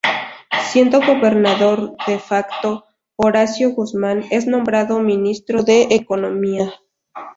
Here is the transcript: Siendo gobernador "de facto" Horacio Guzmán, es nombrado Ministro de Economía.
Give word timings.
Siendo 0.71 0.99
gobernador 0.99 1.95
"de 2.07 2.17
facto" 2.17 2.85
Horacio 3.17 3.69
Guzmán, 3.75 4.23
es 4.31 4.47
nombrado 4.47 4.97
Ministro 4.99 5.61
de 5.61 5.89
Economía. 5.91 6.73